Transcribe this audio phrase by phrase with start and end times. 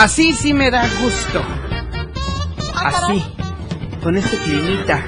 [0.00, 1.44] Así sí me da gusto.
[2.74, 3.22] Así.
[4.02, 5.04] Con este climita.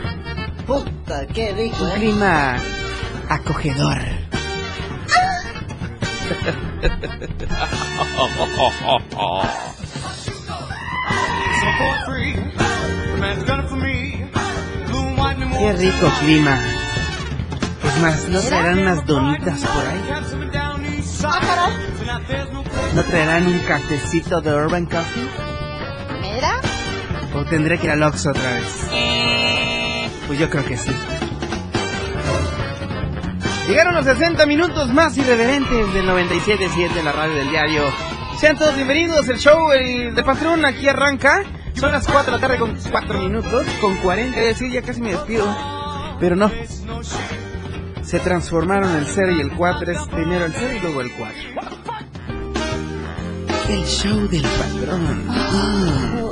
[0.66, 1.94] Puta, qué rico, Un ¿eh?
[1.94, 2.58] clima
[3.30, 3.98] acogedor.
[15.58, 16.58] Qué rico clima.
[17.82, 20.41] Es más, ¿no traerán unas donitas por ahí?
[22.94, 25.28] ¿No traerán un cafecito de Urban Coffee?
[26.20, 26.60] Mira.
[27.34, 28.86] ¿O tendré que ir al Oxxo otra vez?
[30.26, 30.92] Pues yo creo que sí.
[33.66, 37.84] Llegaron los 60 minutos más irreverentes del 97.7 la radio del diario.
[38.38, 41.42] Sean todos bienvenidos, el show el de Patrón aquí arranca.
[41.74, 45.00] Son las 4 de la tarde con 4 minutos, con 40, es decir, ya casi
[45.00, 45.46] me despido.
[46.20, 46.50] Pero no.
[48.02, 51.81] Se transformaron el 0 y el 4, es primero el 0 y luego el 4.
[53.72, 55.26] El show del patrón.
[55.26, 56.22] Mm.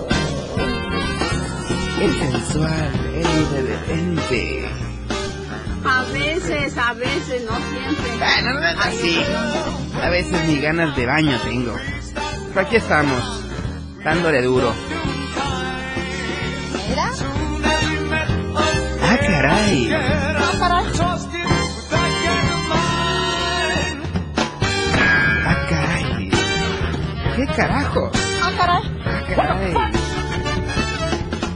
[2.03, 4.69] El sensual, el irreverente.
[5.83, 8.19] A veces, a veces, no siempre.
[8.19, 9.23] Bueno, no es así.
[10.03, 11.75] A veces ni ganas de baño tengo.
[12.49, 13.43] Pero aquí estamos,
[14.05, 14.75] dándole duro.
[19.03, 19.93] Ah, caray.
[19.95, 21.10] Ah, caray.
[27.57, 28.11] Carajo?
[28.43, 28.83] Ah, caray.
[29.05, 29.75] Ah, caray.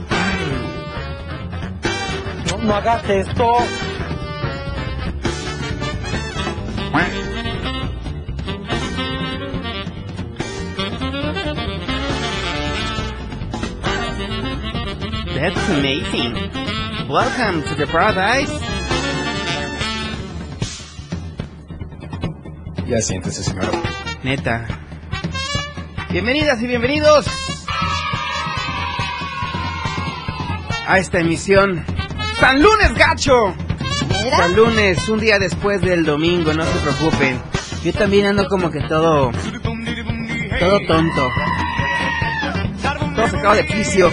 [0.09, 0.45] Ay.
[2.51, 3.65] No, no hagas esto.
[15.35, 16.33] That's amazing.
[17.09, 18.49] Welcome to the paradise.
[22.87, 23.69] Ya siéntese, señor.
[24.23, 24.74] Neta.
[26.15, 27.25] Bienvenidas y bienvenidos
[30.87, 31.83] a esta emisión.
[32.39, 33.53] San Lunes Gacho.
[34.29, 37.41] San Lunes, un día después del domingo, no se preocupen.
[37.83, 39.29] Yo también ando como que todo,
[40.57, 41.29] todo tonto.
[43.13, 44.09] Todo sacado de quicio.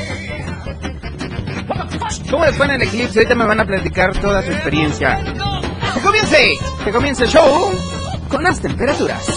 [2.28, 3.20] ¿Cómo les fue en el eclipse?
[3.20, 5.20] Ahorita me van a platicar toda su experiencia.
[5.94, 6.58] ¡Que comience!
[6.84, 7.70] ¡Que comience el show!
[8.28, 9.31] Con las temperaturas.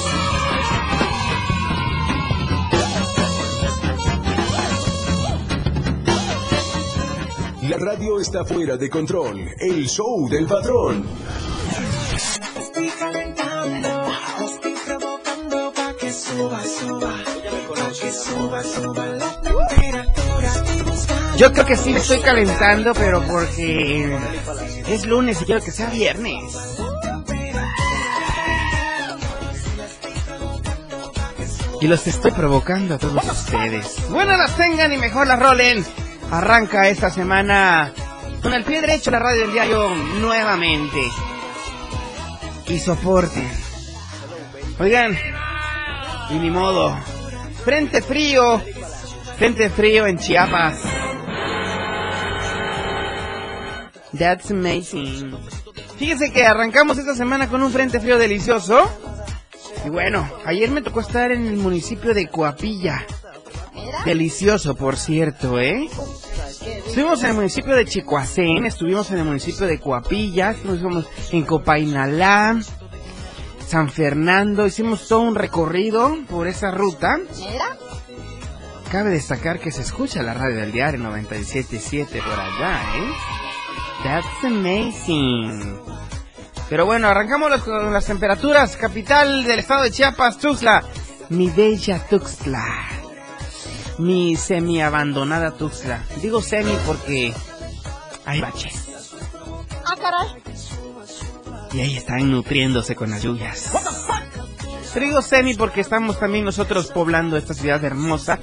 [7.86, 9.48] Radio está fuera de control.
[9.60, 11.06] El show del patrón.
[12.60, 14.08] Estoy calentando,
[14.44, 17.14] estoy provocando pa' que suba, suba,
[17.76, 20.54] pa' que suba, suba la temperatura.
[20.56, 24.18] Estoy buscando Yo creo que sí me estoy calentando, pero porque
[24.88, 26.56] es lunes y quiero que sea viernes.
[31.82, 34.10] Y los estoy provocando a todos ustedes.
[34.10, 35.86] Bueno, las tengan y mejor las rolen.
[36.32, 37.94] Arranca esta semana
[38.42, 41.02] con el pie derecho la radio del diario nuevamente.
[42.68, 43.50] Y soporten.
[44.80, 45.18] Oigan,
[46.30, 46.98] y ni modo.
[47.64, 48.62] Frente frío.
[49.38, 50.82] Frente frío en Chiapas.
[54.18, 55.38] That's amazing.
[55.98, 58.90] Fíjense que arrancamos esta semana con un frente frío delicioso.
[59.86, 63.06] Y bueno, ayer me tocó estar en el municipio de Coapilla.
[64.06, 65.90] Delicioso, por cierto, ¿eh?
[66.88, 72.60] Estuvimos en el municipio de Chicoacén, estuvimos en el municipio de Coapilla, estuvimos en Copainalá,
[73.68, 77.20] San Fernando, hicimos todo un recorrido por esa ruta.
[78.92, 83.14] Cabe destacar que se escucha la radio del diario 97.7 por allá, ¿eh?
[84.04, 85.80] That's amazing.
[86.70, 88.78] Pero bueno, arrancamos con las temperaturas.
[88.78, 90.84] Capital del estado de Chiapas, Tuxtla.
[91.30, 93.05] Mi bella Tuxtla.
[93.98, 96.04] Mi semi abandonada Tuxtla.
[96.22, 97.34] Digo semi porque
[98.26, 98.88] hay baches.
[99.86, 100.44] Ah, caray.
[101.74, 103.72] Y ahí están nutriéndose con las lluvias.
[104.94, 108.40] Pero digo semi porque estamos también nosotros poblando esta ciudad hermosa.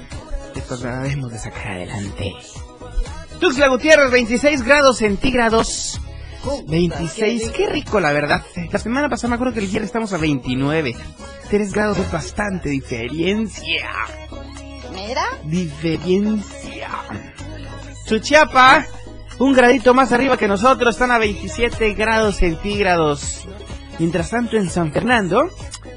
[0.55, 2.33] Esto debemos de sacar adelante.
[3.39, 5.99] Tuxtla Gutiérrez, 26 grados centígrados.
[6.67, 8.43] 26, qué rico la verdad.
[8.71, 10.95] La semana pasada me acuerdo que el viernes estamos a 29.
[11.49, 13.89] 3 grados es bastante diferencia.
[15.43, 16.89] Diferencia.
[18.05, 18.85] Chuchiapa,
[19.39, 23.47] un gradito más arriba que nosotros, están a 27 grados centígrados.
[23.99, 25.49] Mientras tanto en San Fernando,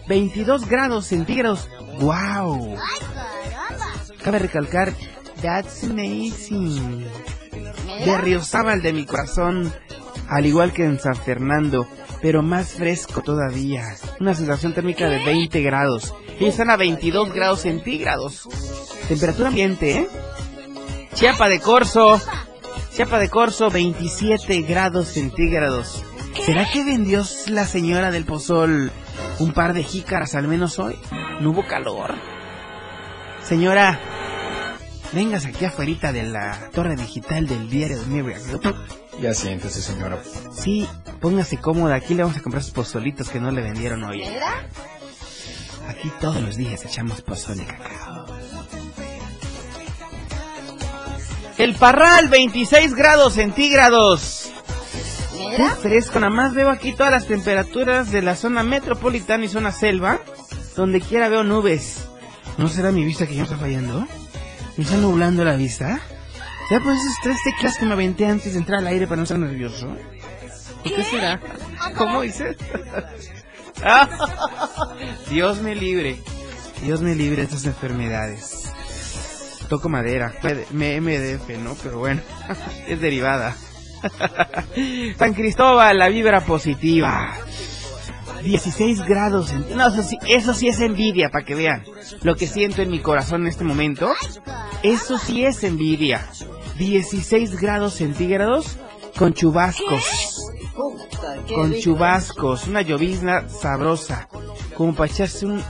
[0.08, 1.68] 22 grados centígrados.
[2.00, 2.76] ¡Wow!
[4.22, 4.92] Cabe recalcar,
[5.40, 7.06] that's amazing.
[8.04, 8.18] De.
[8.18, 9.72] Riozábal de mi corazón,
[10.28, 11.86] al igual que en San Fernando,
[12.22, 13.84] pero más fresco todavía.
[14.20, 16.14] Una sensación térmica de 20 grados.
[16.38, 18.48] Y están a 22 grados centígrados.
[19.08, 20.08] Temperatura ambiente, ¿eh?
[21.14, 22.20] Chiapa de Corzo.
[22.94, 26.04] Chiapa de Corzo, 27 grados centígrados.
[26.44, 28.90] ¿Será que vendió la señora del Pozol
[29.38, 30.96] un par de jícaras al menos hoy?
[31.40, 32.14] ¿No hubo calor?
[33.42, 33.98] Señora,
[35.12, 38.42] Vengas aquí afuera de la torre digital del diario de Miriam.
[39.20, 40.18] Ya siéntese, señora.
[40.52, 40.86] Sí,
[41.20, 41.94] póngase cómoda.
[41.94, 44.18] Aquí le vamos a comprar sus pozolitos que no le vendieron hoy.
[44.18, 44.68] Mira.
[45.88, 48.26] Aquí todos los días echamos pozole cacao.
[51.58, 54.50] El Parral, 26 grados centígrados.
[55.56, 56.20] Qué fresco.
[56.20, 60.20] Nada más veo aquí todas las temperaturas de la zona metropolitana y zona selva.
[60.76, 62.04] Donde quiera veo nubes.
[62.58, 64.06] ¿No será mi vista que ya está fallando?
[64.76, 66.00] ¿Me está nublando la vista?
[66.68, 69.22] ¿Será por esos tres teclas que me aventé antes de entrar al aire para no
[69.22, 69.88] estar nervioso?
[70.82, 71.40] ¿Por qué será?
[71.96, 72.56] ¿Cómo dices?
[75.30, 76.18] Dios me libre.
[76.82, 78.72] Dios me libre de estas enfermedades.
[79.68, 80.34] Toco madera.
[80.72, 81.74] Me MDF, ¿no?
[81.82, 82.20] Pero bueno,
[82.88, 83.56] es derivada.
[85.18, 87.36] San Cristóbal, la vibra positiva.
[88.42, 89.52] 16 grados.
[89.74, 91.84] No, eso sí, eso sí es envidia, para que vean.
[92.22, 94.12] Lo que siento en mi corazón en este momento.
[94.82, 96.26] Eso sí es envidia.
[96.78, 98.76] 16 grados centígrados
[99.18, 100.52] con chubascos.
[101.54, 102.66] Con chubascos.
[102.66, 104.28] Una llovizna sabrosa.
[104.74, 105.62] Como para echarse un,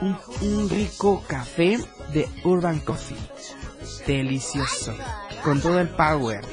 [0.00, 1.78] un, un rico café
[2.12, 3.16] de Urban Coffee.
[4.06, 4.94] Delicioso.
[5.42, 6.44] Con todo el power.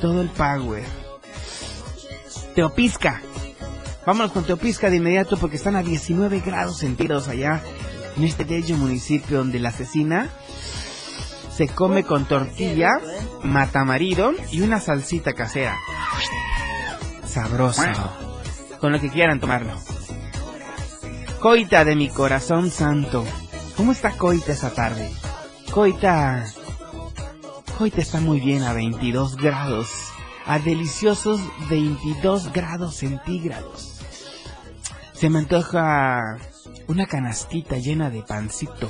[0.00, 0.84] Todo el power.
[2.54, 3.22] Teopisca.
[4.04, 7.62] Vámonos con Teopisca de inmediato porque están a 19 grados centígrados allá.
[8.16, 10.28] En este bello municipio donde la asesina
[11.56, 12.90] se come con tortilla,
[13.44, 15.76] matamarido y una salsita casera.
[17.24, 17.82] Sabroso.
[18.80, 19.72] Con lo que quieran tomarlo.
[21.40, 23.24] Coita de mi corazón santo.
[23.76, 25.10] ¿Cómo está Coita esa tarde?
[25.70, 26.44] Coita...
[27.78, 29.88] Coita está muy bien a 22 grados.
[30.46, 31.40] A deliciosos
[31.70, 33.91] 22 grados centígrados.
[35.22, 36.36] Se me antoja
[36.88, 38.88] una canastita llena de pancito.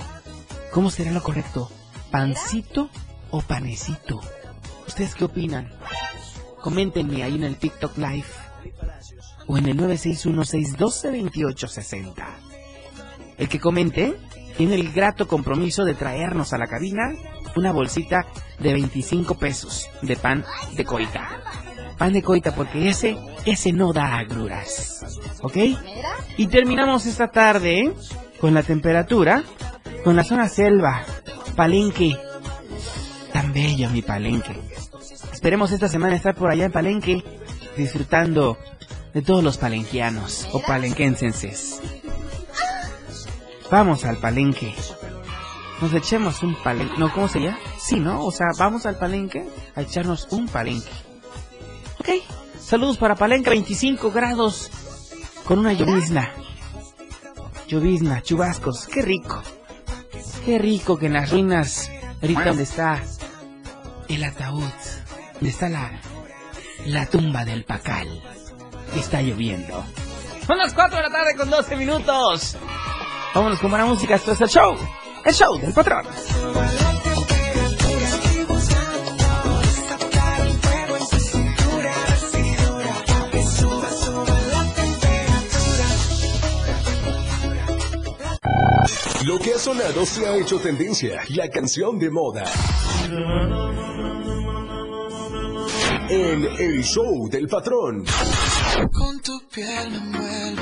[0.73, 1.71] ¿Cómo será lo correcto?
[2.11, 2.89] ¿Pancito
[3.31, 4.19] o panecito?
[4.89, 5.71] ¿Ustedes qué opinan?
[6.63, 8.25] Coméntenme ahí en el TikTok Live
[9.47, 12.25] o en el 961-612-2860.
[13.37, 14.17] El que comente
[14.57, 17.13] tiene el grato compromiso de traernos a la cabina
[17.57, 18.25] una bolsita
[18.59, 20.47] de 25 pesos de pan
[20.77, 21.43] de coita.
[22.03, 25.05] Pan de coita porque ese, ese no da agruras.
[25.41, 25.57] ¿Ok?
[26.37, 27.93] Y terminamos esta tarde ¿eh?
[28.41, 29.45] con la temperatura,
[30.03, 31.05] con la zona selva,
[31.55, 32.17] Palenque.
[33.33, 34.61] Tan bello mi Palenque.
[35.33, 37.23] Esperemos esta semana estar por allá en Palenque,
[37.77, 38.59] disfrutando
[39.15, 41.81] de todos los palenquianos o palenquenses.
[43.71, 44.75] Vamos al Palenque.
[45.81, 46.99] Nos echemos un palenque.
[46.99, 47.57] No, ¿cómo sería?
[47.79, 48.25] Sí, ¿no?
[48.25, 50.91] O sea, vamos al Palenque a echarnos un Palenque.
[52.03, 52.09] Ok.
[52.59, 54.73] Saludos para Palenque, 25 grados
[55.45, 56.33] con una llovizna.
[57.69, 59.41] Llovizna, chubascos, qué rico.
[60.45, 61.89] Qué rico que en las ruinas,
[62.21, 63.01] ahorita donde está
[64.09, 64.65] el ataúd,
[65.35, 65.93] donde está la,
[66.87, 68.21] la tumba del pacal,
[68.97, 69.85] está lloviendo.
[70.45, 72.57] Son las 4 de la tarde con 12 minutos.
[73.33, 74.77] Vámonos con buena música, esto es el show,
[75.25, 76.05] el show del patrón.
[89.63, 91.23] Sonado se ha hecho tendencia.
[91.29, 92.45] La canción de moda.
[96.09, 98.05] en El Show del Patrón.
[98.93, 100.59] Con tu piel.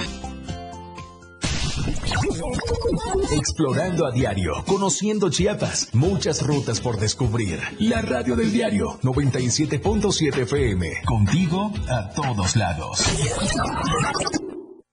[3.32, 7.58] Explorando a diario, conociendo Chiapas, muchas rutas por descubrir.
[7.78, 13.02] La radio del diario 97.7 FM, contigo a todos lados.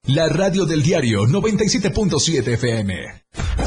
[0.05, 3.66] La radio del diario 97.7 FM.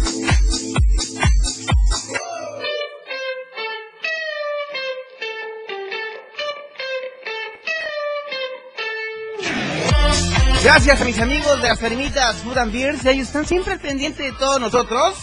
[10.63, 13.03] Gracias a mis amigos de las Termitas Food and Beers.
[13.07, 15.15] Ellos están siempre al pendiente de todos nosotros.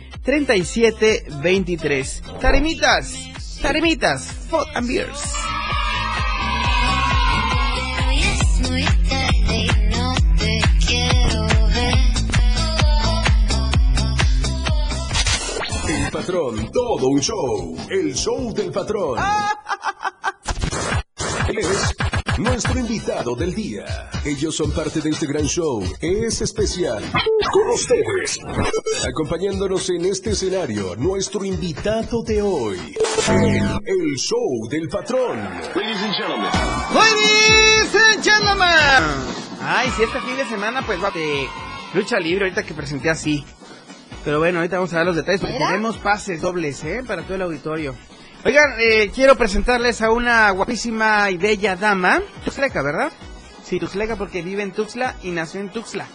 [2.41, 3.15] Tarimitas.
[3.63, 4.31] Tarimitas.
[4.51, 5.23] Food and Beers.
[15.89, 17.77] El patrón, todo un show.
[17.89, 19.19] El show del patrón.
[22.41, 24.09] Nuestro invitado del día.
[24.25, 25.85] Ellos son parte de este gran show.
[26.01, 27.05] Es especial.
[27.53, 28.39] Con ustedes.
[29.07, 32.79] Acompañándonos en este escenario, nuestro invitado de hoy.
[33.29, 35.37] El, el show del patrón.
[35.75, 36.51] Ladies and gentlemen.
[36.95, 39.05] Ladies and gentlemen.
[39.61, 41.47] Ay, si este fin de semana pues va de
[41.93, 43.45] lucha libre, ahorita que presenté así.
[44.25, 47.03] Pero bueno, ahorita vamos a dar los detalles tenemos pases dobles, ¿eh?
[47.07, 47.95] Para todo el auditorio.
[48.43, 52.21] Oigan, eh, quiero presentarles a una guapísima y bella dama.
[52.45, 53.13] Tuxleca, ¿verdad?
[53.63, 56.07] Sí, Tuxleca porque vive en Tuxtla y nació en Tuxtla,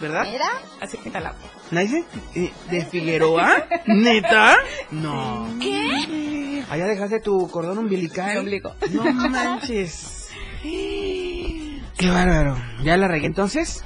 [0.00, 0.26] ¿verdad?
[0.30, 1.34] Mira, Así que la
[1.70, 2.04] ¿Nace?
[2.34, 3.66] Eh, ¿De Figueroa?
[3.86, 4.56] ¿Neta?
[4.90, 5.48] No.
[5.60, 6.64] ¿Qué?
[6.68, 8.38] Allá dejaste tu cordón umbilical.
[8.38, 8.74] Ombligo.
[8.90, 10.28] No manches.
[10.62, 12.56] Qué bárbaro.
[12.82, 13.84] ¿Ya la regué entonces?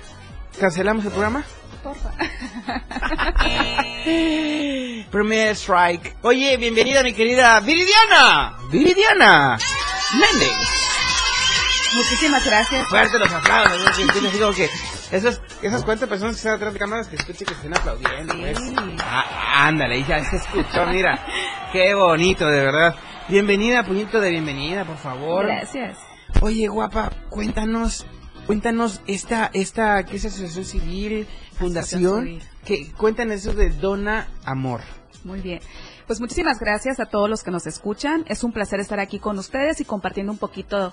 [0.59, 1.45] ¿Cancelamos el programa?
[1.83, 2.11] porfa.
[5.11, 6.17] Premier Strike.
[6.23, 8.55] Oye, bienvenida mi querida Viridiana.
[8.71, 9.59] Viridiana.
[10.15, 10.53] Méndez.
[11.95, 12.87] Muchísimas gracias.
[12.89, 13.87] Fuerte los aplausos.
[13.87, 14.03] así
[14.39, 14.69] como que
[15.13, 18.35] esas, esas cuantas personas que están atrás de cámaras que escuchen que estén aplaudiendo.
[18.37, 18.59] pues.
[19.01, 21.25] Ah, ándale, ya se escuchó, mira.
[21.73, 22.95] Qué bonito, de verdad.
[23.29, 25.47] Bienvenida, puñito de bienvenida, por favor.
[25.47, 25.99] Gracias.
[26.41, 28.07] Oye, guapa, cuéntanos,
[28.47, 32.41] cuéntanos esta, esta, ¿qué es asociación civil, fundación?
[32.65, 34.81] Que cuentan eso de Dona Amor.
[35.25, 35.61] Muy bien.
[36.07, 38.25] Pues muchísimas gracias a todos los que nos escuchan.
[38.29, 40.93] Es un placer estar aquí con ustedes y compartiendo un poquito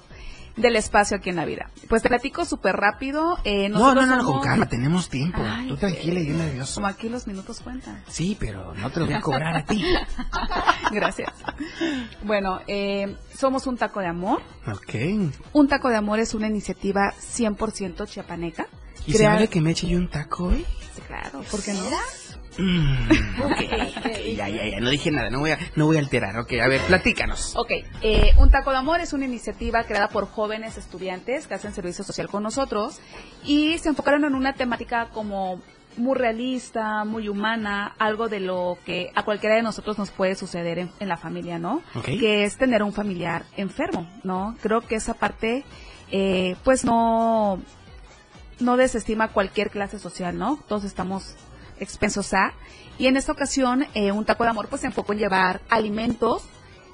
[0.56, 1.70] del espacio aquí en la vida.
[1.90, 3.38] Pues te platico súper rápido.
[3.44, 5.42] Eh, No, no, no, no, con calma, tenemos tiempo.
[5.44, 6.76] Ay, Tú tranquila y yo nervioso.
[6.76, 8.04] Como aquí los minutos cuentan.
[8.08, 9.84] Sí, pero no te lo voy a cobrar a ti.
[10.92, 11.32] Gracias.
[12.24, 14.42] Bueno, eh, somos un taco de amor.
[14.68, 14.96] Ok.
[15.54, 18.68] Un taco de amor es una iniciativa 100% chiapaneca.
[19.06, 20.66] ¿Y se Crea- vale que me eche yo un taco hoy?
[21.08, 21.82] Claro, ¿por qué no?
[22.58, 23.10] Mm,
[24.36, 26.38] ya, ya, ya, no dije nada, no voy a, no voy a alterar.
[26.38, 27.54] Ok, a ver, platícanos.
[27.56, 27.72] Ok,
[28.02, 32.04] eh, Un Taco de Amor es una iniciativa creada por jóvenes estudiantes que hacen servicio
[32.04, 33.00] social con nosotros
[33.46, 35.62] y se enfocaron en una temática como
[35.98, 40.78] muy realista, muy humana, algo de lo que a cualquiera de nosotros nos puede suceder
[40.80, 41.82] en, en la familia, ¿no?
[41.96, 42.06] Ok.
[42.06, 44.56] Que es tener un familiar enfermo, ¿no?
[44.62, 45.64] Creo que esa parte,
[46.12, 47.62] eh, pues no,
[48.62, 50.60] no desestima cualquier clase social, ¿no?
[50.68, 51.36] Todos estamos
[51.80, 52.54] expensos a.
[52.98, 56.44] Y en esta ocasión, eh, un taco de amor pues se enfocó en llevar alimentos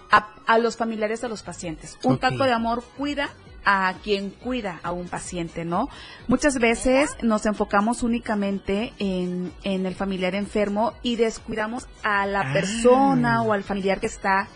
[0.10, 1.98] a, a los familiares de los pacientes.
[2.04, 3.30] Un taco de amor cuida
[3.66, 5.90] a quien cuida a un paciente, ¿no?
[6.30, 12.54] Muchas veces nos enfocamos únicamente en, en el familiar enfermo y descuidamos a la Ah.
[12.54, 14.48] persona o al familiar que está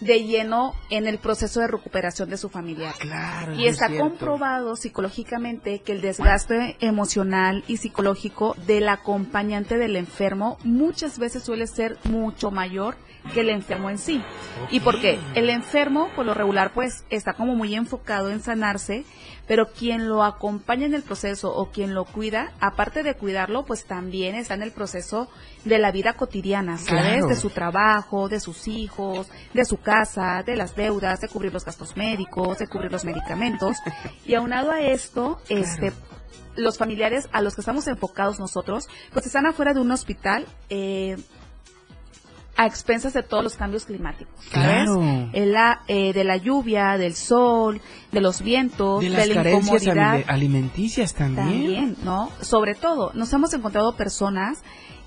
[0.00, 2.94] de lleno en el proceso de recuperación de su familiar.
[2.98, 3.54] Claro.
[3.54, 11.18] Y está comprobado psicológicamente que el desgaste emocional y psicológico del acompañante del enfermo muchas
[11.18, 12.96] veces suele ser mucho mayor
[13.34, 14.22] que el enfermo en sí.
[14.70, 15.18] ¿Y por qué?
[15.34, 19.04] El enfermo, por lo regular, pues está como muy enfocado en sanarse,
[19.48, 23.86] pero quien lo acompaña en el proceso o quien lo cuida, aparte de cuidarlo, pues
[23.86, 25.28] también está en el proceso
[25.64, 27.02] de la vida cotidiana, ¿sabes?
[27.02, 27.26] Claro.
[27.28, 31.64] De su trabajo, de sus hijos, de su casa, de las deudas, de cubrir los
[31.64, 33.78] gastos médicos, de cubrir los medicamentos.
[34.26, 35.92] Y aunado a esto, este
[36.56, 41.16] los familiares a los que estamos enfocados nosotros, pues están afuera de un hospital eh,
[42.58, 44.84] a expensas de todos los cambios climáticos, ¿sabes?
[44.90, 45.30] Claro.
[45.32, 45.54] El
[45.86, 47.80] eh, de la lluvia, del sol,
[48.12, 50.14] de los vientos, De de, las la carencias incomodidad.
[50.14, 51.46] ali- alimenticias también.
[51.46, 52.30] También, ¿no?
[52.40, 54.58] Sobre todo, nos hemos encontrado personas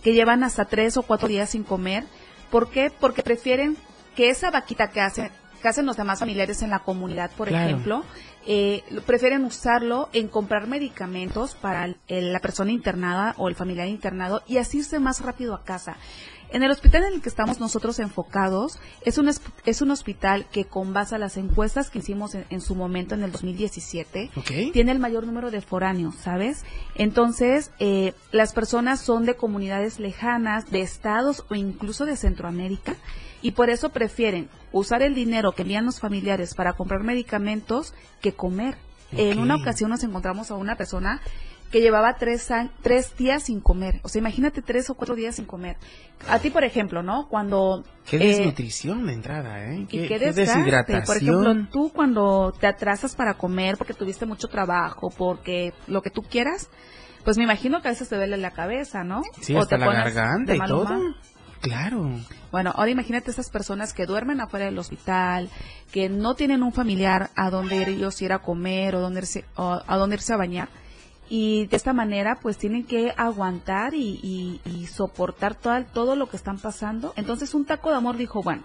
[0.01, 2.05] que llevan hasta tres o cuatro días sin comer.
[2.49, 2.89] ¿Por qué?
[2.89, 3.75] Porque prefieren
[4.15, 5.29] que esa vaquita que hacen,
[5.61, 7.67] que hacen los demás familiares en la comunidad, por Claro.
[7.67, 8.03] ejemplo,
[8.47, 14.41] eh, prefieren usarlo en comprar medicamentos para el- la persona internada o el familiar internado
[14.47, 15.97] y así irse más rápido a casa.
[16.51, 19.29] En el hospital en el que estamos nosotros enfocados es un,
[19.65, 23.15] es, un hospital que con base a las encuestas que hicimos en, en su momento
[23.15, 24.73] en el 2017, Ok.
[24.73, 26.65] tiene el mayor número de foráneos, ¿sabes?
[26.95, 32.95] Entonces, eh, las personas son de comunidades lejanas, de estados o incluso de Centroamérica,
[33.41, 38.33] y por eso prefieren usar el dinero que envían los familiares para comprar medicamentos que
[38.33, 38.75] comer.
[39.13, 41.19] En una ocasión nos encontramos a una persona
[41.71, 42.49] que llevaba tres,
[42.81, 44.01] tres días sin comer.
[44.03, 45.77] O sea, imagínate tres o cuatro días sin comer.
[46.27, 47.27] A ti, por ejemplo, ¿no?
[47.29, 47.83] Cuando...
[48.05, 49.87] Qué eh, desnutrición de entrada, ¿eh?
[49.89, 50.41] y Qué, desgaste.
[50.41, 51.05] deshidratación.
[51.05, 56.09] Por ejemplo, tú cuando te atrasas para comer porque tuviste mucho trabajo, porque lo que
[56.09, 56.69] tú quieras,
[57.23, 59.21] pues me imagino que a veces te duele la cabeza, ¿no?
[59.39, 61.15] sí, O hasta te la garganta de y todo.
[61.61, 62.09] Claro.
[62.51, 65.47] Bueno, ahora imagínate esas personas que duermen afuera del hospital,
[65.91, 69.81] que no tienen un familiar a donde ellos ir a comer o, dónde irse, o
[69.85, 70.69] a dónde irse a bañar.
[71.33, 76.27] Y de esta manera, pues tienen que aguantar y, y- y soportar todo, todo lo
[76.27, 77.13] que están pasando.
[77.15, 78.63] Entonces, un taco de amor dijo, bueno,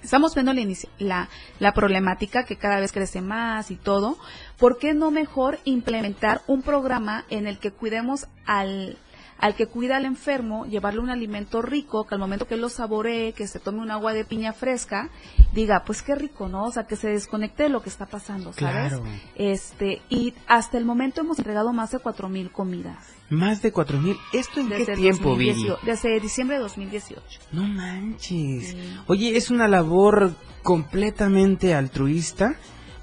[0.00, 0.64] estamos viendo la,
[1.00, 4.16] la, la problemática que cada vez crece más y todo.
[4.58, 8.96] ¿Por qué no mejor implementar un programa en el que cuidemos al,
[9.42, 13.32] al que cuida al enfermo, llevarle un alimento rico, que al momento que lo saboree,
[13.32, 15.10] que se tome un agua de piña fresca,
[15.52, 16.66] diga, pues qué rico, ¿no?
[16.66, 18.92] O sea, que se desconecte de lo que está pasando, ¿sabes?
[18.92, 19.02] Claro.
[19.34, 23.04] Este, y hasta el momento hemos entregado más de cuatro mil comidas.
[23.30, 24.16] Más de cuatro mil.
[24.32, 25.30] ¿Esto en Desde qué tiempo?
[25.30, 27.40] 2018 Desde diciembre de 2018.
[27.50, 28.68] No manches.
[28.68, 28.96] Sí.
[29.08, 32.54] Oye, es una labor completamente altruista.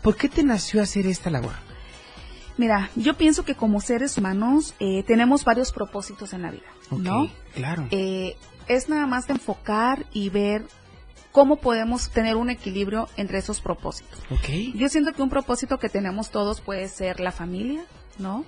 [0.01, 1.68] ¿Por qué te nació hacer esta labor?
[2.59, 6.99] Mira, yo pienso que como seres humanos eh, tenemos varios propósitos en la vida, Ok,
[6.99, 7.29] ¿no?
[7.55, 7.87] Claro.
[7.89, 8.35] Eh,
[8.67, 10.65] es nada más de enfocar y ver
[11.31, 14.19] cómo podemos tener un equilibrio entre esos propósitos.
[14.29, 14.75] ok.
[14.75, 17.85] Yo siento que un propósito que tenemos todos puede ser la familia,
[18.17, 18.43] ¿no?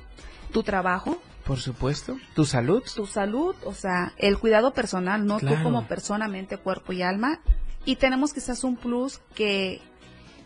[0.52, 2.18] Tu trabajo, Por supuesto.
[2.36, 2.84] ¿Tu salud?
[2.94, 5.56] tu salud, o sea, el cuidado personal, no Claro.
[5.58, 7.40] tú como persona, mente, cuerpo y alma.
[7.86, 9.82] Y tenemos quizás un plus que,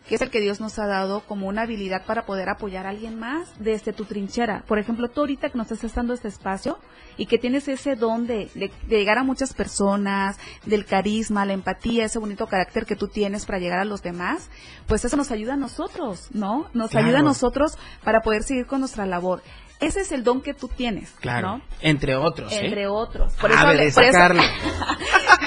[0.07, 2.89] que es el que Dios nos ha dado como una habilidad para poder apoyar a
[2.89, 4.63] alguien más desde tu trinchera.
[4.67, 6.77] Por ejemplo, tú ahorita que nos estás dando este espacio
[7.17, 11.53] y que tienes ese don de, de- de llegar a muchas personas, del carisma, la
[11.53, 14.49] empatía, ese bonito carácter que tú tienes para llegar a los demás,
[14.87, 16.67] pues eso nos ayuda a nosotros, ¿no?
[16.73, 17.07] Nos Claro.
[17.07, 19.41] ayuda a nosotros para poder seguir con nuestra labor.
[19.81, 21.57] Ese es el don que tú tienes, Claro.
[21.57, 21.61] ¿no?
[21.81, 22.61] Entre otros, ¿eh?
[22.67, 23.33] Entre otros.
[23.33, 24.41] Por Ah, eso, por, sacarlo.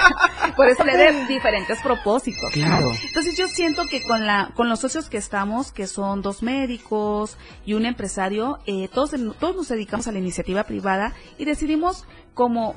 [0.59, 2.51] por eso le de diferentes propósitos.
[2.51, 2.91] Claro.
[3.07, 7.37] Entonces yo siento que con la con los socios que estamos, que son dos médicos
[7.65, 12.75] y un empresario, eh, todos, todos nos dedicamos a la iniciativa privada y decidimos como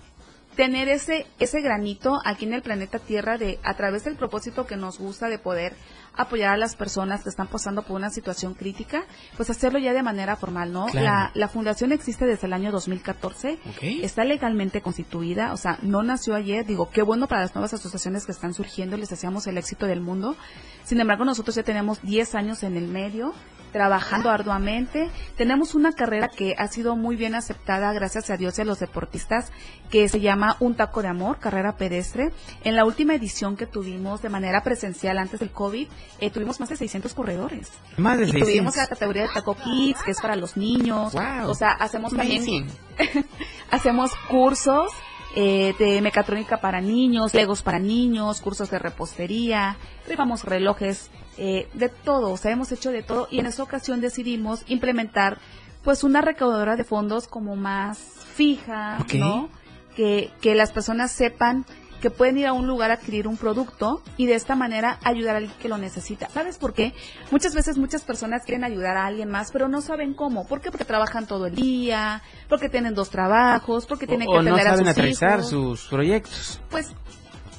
[0.54, 4.76] tener ese ese granito aquí en el planeta Tierra de a través del propósito que
[4.76, 5.74] nos gusta de poder
[6.14, 9.04] apoyar a las personas que están pasando por una situación crítica,
[9.36, 10.86] pues hacerlo ya de manera formal, ¿no?
[10.86, 11.06] Claro.
[11.06, 13.82] La, la fundación existe desde el año 2014, Ok.
[14.02, 18.26] está legalmente constituida, o sea, no nació ayer, digo, qué bueno para las nuevas asociaciones
[18.26, 20.36] que están surgiendo, les deseamos el éxito del mundo.
[20.84, 23.32] Sin embargo, nosotros ya tenemos 10 años en el medio,
[23.72, 25.08] trabajando arduamente.
[25.38, 28.78] Tenemos una carrera que ha sido muy bien aceptada, gracias a Dios y a los
[28.80, 29.50] deportistas,
[29.90, 32.32] que se llama Un Taco de Amor, carrera pedestre.
[32.64, 35.88] En la última edición que tuvimos de manera presencial antes del COVID,
[36.20, 37.70] eh, tuvimos más de 600 corredores.
[37.96, 38.48] Más de Y 600.
[38.48, 41.12] tuvimos la categoría de Taco Kids, que es para los niños.
[41.12, 41.50] Wow.
[41.50, 42.66] O sea, hacemos también
[43.70, 44.92] hacemos cursos
[45.34, 51.88] eh, de mecatrónica para niños, legos para niños, cursos de repostería, rifamos relojes, eh, de
[51.88, 55.38] todo, o sea, hemos hecho de todo y en esa ocasión decidimos implementar
[55.82, 57.98] pues una recaudadora de fondos como más
[58.34, 58.98] fija.
[59.14, 59.48] ¿no?
[59.96, 61.66] Que, que las personas sepan
[62.02, 65.36] que pueden ir a un lugar a adquirir un producto y de esta manera ayudar
[65.36, 66.28] a alguien que lo necesita.
[66.28, 66.92] ¿Sabes por qué?
[67.30, 70.46] Muchas veces muchas personas quieren ayudar a alguien más, pero no saben cómo.
[70.46, 70.70] ¿Por qué?
[70.70, 74.66] Porque trabajan todo el día, porque tienen dos trabajos, porque tienen que o no atender
[74.66, 75.48] a saben sus hijos.
[75.48, 76.60] sus proyectos.
[76.70, 76.90] Pues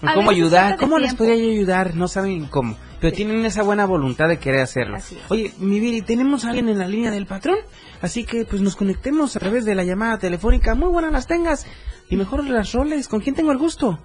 [0.05, 0.75] A ¿Cómo ayudar?
[0.77, 1.95] ¿Cómo les podría yo ayudar?
[1.95, 2.75] No saben cómo.
[2.99, 3.15] Pero Sí.
[3.23, 4.97] tienen esa buena voluntad de querer hacerlo.
[5.29, 7.57] Oye, mi Viri, tenemos a alguien en la línea del patrón.
[8.01, 10.75] Así que pues nos conectemos a través de la llamada telefónica.
[10.75, 11.65] Muy buenas las tengas.
[12.09, 13.07] Y mejor las roles.
[13.07, 13.97] ¿Con quién tengo el gusto?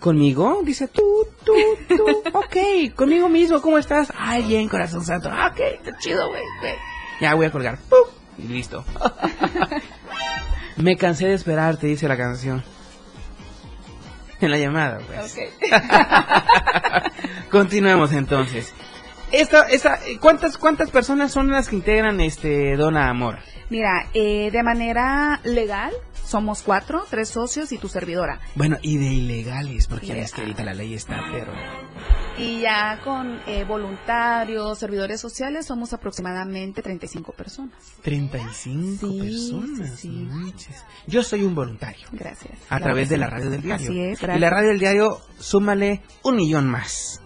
[0.00, 0.60] ¿Conmigo?
[0.62, 1.02] Dice tú,
[1.44, 1.54] tú,
[1.88, 2.04] tú.
[2.38, 3.60] ok, conmigo mismo.
[3.60, 4.12] ¿Cómo estás?
[4.16, 5.28] Ay, bien, corazón santo.
[5.28, 6.42] Ok, está chido, güey.
[7.20, 7.78] Ya voy a colgar.
[7.88, 8.08] ¡Pum!
[8.38, 8.84] Y listo.
[10.76, 12.62] Me cansé de esperar, te dice la canción.
[14.40, 15.38] En la llamada, pues.
[17.50, 18.74] Continuemos entonces.
[19.32, 23.38] Esta, esta, ¿cuántas, ¿Cuántas personas son las que integran este Dona Amor?
[23.70, 25.92] Mira, eh, de manera legal
[26.24, 28.40] somos cuatro, tres socios y tu servidora.
[28.54, 31.52] Bueno, y de ilegales, porque ya ves que ahorita la ley está, pero...
[32.38, 37.72] Y ya con eh, voluntarios, servidores sociales, somos aproximadamente 35 personas.
[38.02, 39.90] 35 Sí, personas.
[39.98, 40.70] sí, sí.
[41.06, 42.06] Yo soy un voluntario.
[42.12, 42.58] Gracias.
[42.68, 43.86] A través de la radio del diario.
[43.88, 47.22] Así es, y la radio del diario, súmale un millón más.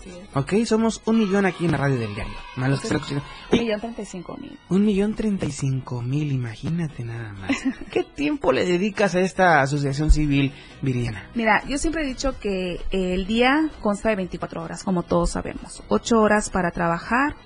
[0.00, 0.36] Así es.
[0.36, 0.64] ¿Ok?
[0.64, 2.32] Somos un millón aquí en la radio del diario.
[2.56, 3.24] Más los que están escuchando.
[3.52, 4.58] Un millón treinta y cinco mil.
[4.68, 7.50] Un millón treinta y cinco mil, imagínate nada más.
[7.90, 11.28] ¿Qué tiempo le dedicas a esta asociación civil, Viridiana?
[11.34, 15.82] Mira, yo siempre he dicho que el día consta de 24 horas, como todos sabemos.
[15.88, 17.36] 8 horas para trabajar,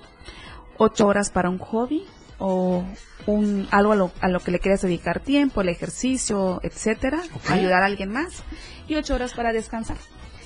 [0.77, 2.05] 8 horas para un hobby
[2.37, 2.83] o
[3.27, 7.83] un algo a lo, a lo que le quieras dedicar tiempo, el ejercicio, etcétera, ayudar
[7.83, 8.43] a alguien más
[8.87, 9.97] y 8 horas para descansar.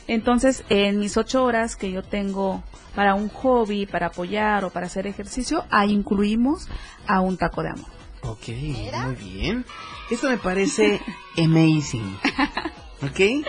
[0.10, 2.64] Entonces, en mis 8 horas que yo tengo
[2.96, 6.68] para un hobby, para apoyar o para hacer ejercicio, ahí incluimos
[7.06, 7.86] a un taco de amor.
[8.24, 9.66] Ok, muy bien.
[10.10, 11.00] Esto me parece
[11.38, 12.18] amazing.
[13.04, 13.46] ¿Ok?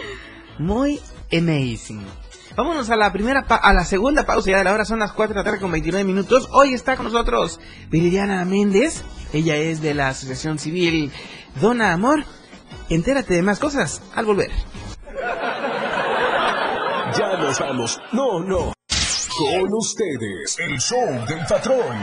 [0.58, 1.00] Muy
[1.32, 2.04] amazing.
[2.54, 5.12] Vámonos a la primera pa- a la segunda pausa ya de la hora, son las
[5.12, 6.46] 4 de la tarde con 29 minutos.
[6.52, 9.02] Hoy está con nosotros Viridiana Méndez.
[9.32, 11.10] Ella es de la Asociación Civil
[11.60, 12.24] Dona Amor.
[12.90, 14.50] Entérate de más cosas al volver.
[18.12, 18.72] No, no.
[19.36, 21.96] Con ustedes, el show del patrón.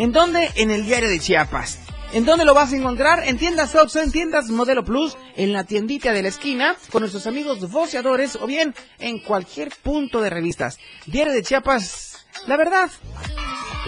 [0.00, 0.50] ¿En dónde?
[0.56, 1.78] En el Diario de Chiapas.
[2.12, 3.22] ¿En dónde lo vas a encontrar?
[3.24, 7.28] En tiendas Oxxo, en tiendas Modelo Plus, en la tiendita de la esquina, con nuestros
[7.28, 10.80] amigos voceadores o bien en cualquier punto de revistas.
[11.06, 12.11] Diario de Chiapas,
[12.46, 12.90] la verdad,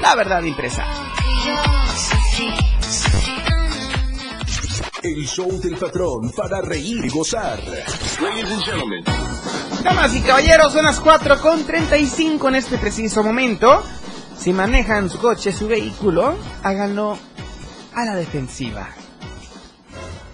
[0.01, 0.85] la verdad impresa.
[5.03, 7.61] El show del patrón para reír y gozar.
[9.83, 13.83] Damas y caballeros, son las 4 con 35 en este preciso momento.
[14.39, 17.19] Si manejan su coche, su vehículo, háganlo
[17.95, 18.89] a la defensiva.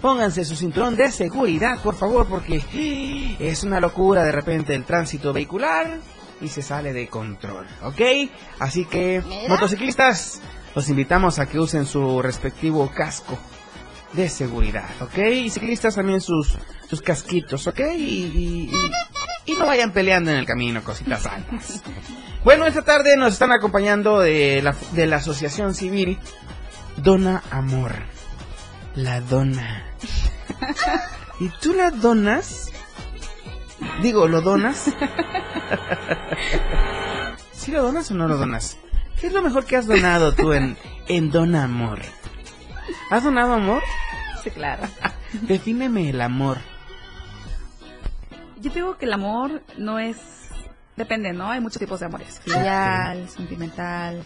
[0.01, 5.33] Pónganse su cinturón de seguridad, por favor, porque es una locura de repente el tránsito
[5.33, 5.99] vehicular
[6.41, 8.01] y se sale de control, ¿ok?
[8.59, 10.41] Así que, motociclistas,
[10.75, 13.37] los invitamos a que usen su respectivo casco
[14.13, 15.17] de seguridad, ¿ok?
[15.33, 16.57] Y ciclistas también sus,
[16.89, 17.79] sus casquitos, ¿ok?
[17.95, 21.81] Y, y- y- y no vayan peleando en el camino, cositas santas.
[22.43, 26.17] Bueno, esta tarde nos están acompañando de la, de la Asociación Civil
[26.97, 27.93] Dona Amor.
[28.95, 29.85] La dona.
[31.39, 32.70] ¿Y tú la donas?
[34.01, 34.93] Digo, ¿lo donas?
[37.53, 38.77] ¿Sí lo donas o no lo donas?
[39.19, 41.99] ¿Qué es lo mejor que has donado tú en, en Dona Amor?
[43.11, 43.83] ¿Has donado amor?
[44.43, 44.87] Sí, claro.
[45.33, 46.57] Defíneme el amor.
[48.59, 50.17] Yo digo que el amor no es...
[50.95, 51.49] Depende, ¿no?
[51.49, 52.39] Hay muchos tipos de amores.
[52.43, 54.23] Filial, sentimental.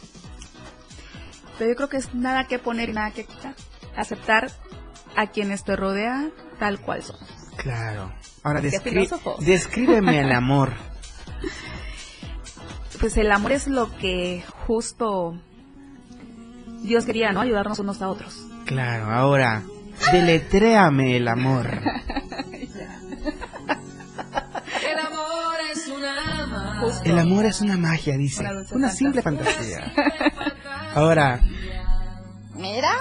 [1.57, 3.55] Pero yo creo que es nada que poner y nada que quitar.
[3.95, 4.51] Aceptar
[5.15, 7.17] a quienes te rodean tal cual son.
[7.57, 8.11] Claro.
[8.45, 9.35] Ahora, descri- filósofo.
[9.39, 10.73] descríbeme el amor.
[12.99, 15.37] Pues el amor es lo que justo
[16.83, 17.41] Dios quería, ¿no?
[17.41, 18.45] Ayudarnos unos a otros.
[18.65, 19.63] Claro, ahora,
[20.11, 21.67] deletréame el amor.
[24.85, 27.03] El amor es una Justo.
[27.09, 28.43] El amor es una magia, dice.
[28.71, 29.81] Una simple fantasía.
[29.81, 30.93] fantasía.
[30.95, 31.39] Ahora,
[32.55, 32.93] Mira,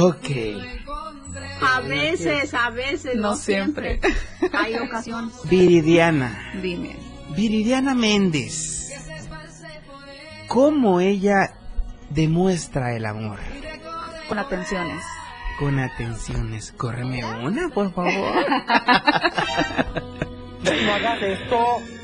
[0.00, 0.28] ok.
[1.60, 4.00] A veces, a veces, No no, siempre.
[4.52, 5.34] Hay ocasiones.
[5.44, 6.52] Viridiana.
[6.62, 6.96] Dime.
[7.34, 8.90] Viridiana Méndez.
[10.46, 11.54] ¿Cómo ella
[12.10, 13.38] demuestra el amor?
[14.28, 15.02] Con atenciones.
[15.58, 16.72] Con atenciones.
[16.72, 18.14] Córreme una, por favor.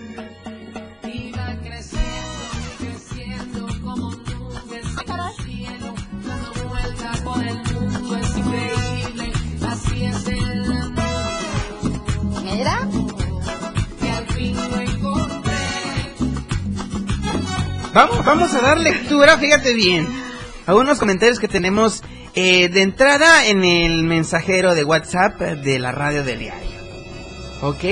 [17.94, 20.08] Vamos, vamos a dar lectura, fíjate bien,
[20.66, 22.02] a unos comentarios que tenemos
[22.34, 26.80] eh, de entrada en el mensajero de WhatsApp de la radio del diario.
[27.62, 27.84] ¿Ok?